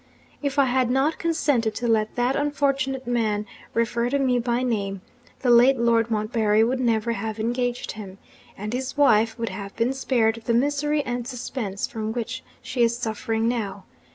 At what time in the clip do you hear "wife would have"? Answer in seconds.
8.97-9.75